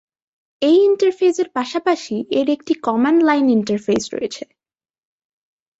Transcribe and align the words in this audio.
এই 0.61 0.77
ইন্টারফেসের 0.83 1.47
পাশাপাশি 1.53 2.15
এর 2.31 2.47
একটি 2.49 2.73
কমান্ড 2.81 3.19
লাইন 3.23 3.45
ইন্টারফেস 3.49 4.03
রয়েছে। 4.13 4.43